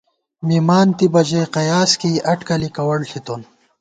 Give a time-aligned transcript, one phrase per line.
[0.47, 3.41] مِمانتِبہ ژَئی قیاس کېئی، اٹکلی کَوَڑ ݪِتون